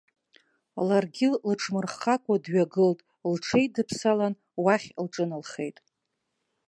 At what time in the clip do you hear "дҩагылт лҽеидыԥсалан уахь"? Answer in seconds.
2.43-4.87